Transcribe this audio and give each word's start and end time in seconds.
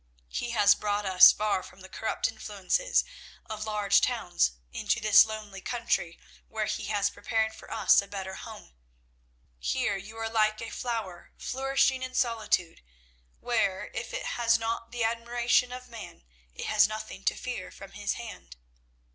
He 0.29 0.49
has 0.49 0.73
brought 0.73 1.05
us 1.05 1.31
far 1.31 1.61
from 1.61 1.81
the 1.81 1.87
corrupt 1.87 2.27
influences 2.27 3.03
of 3.45 3.65
large 3.67 4.01
towns 4.01 4.53
into 4.73 4.99
this 4.99 5.27
lonely 5.27 5.61
country 5.61 6.17
where 6.47 6.65
He 6.65 6.85
has 6.85 7.11
prepared 7.11 7.53
for 7.53 7.71
us 7.71 8.01
a 8.01 8.07
better 8.07 8.33
home. 8.33 8.73
Here 9.59 9.97
you 9.97 10.17
are 10.17 10.27
like 10.27 10.59
a 10.59 10.71
flower 10.71 11.33
flourishing 11.37 12.01
in 12.01 12.15
solitude, 12.15 12.81
where, 13.41 13.91
if 13.93 14.11
it 14.11 14.25
has 14.25 14.57
not 14.57 14.91
the 14.91 15.03
admiration 15.03 15.71
of 15.71 15.87
man, 15.87 16.23
it 16.55 16.65
has 16.65 16.87
nothing 16.87 17.23
to 17.25 17.35
fear 17.35 17.69
from 17.69 17.91
his 17.91 18.13
hand. 18.13 18.55